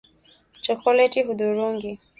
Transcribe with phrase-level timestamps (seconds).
[0.63, 1.99] chokoleti hudhurungi